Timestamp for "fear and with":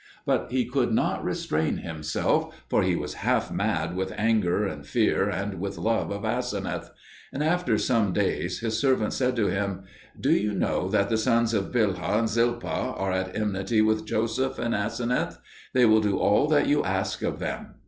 4.83-5.77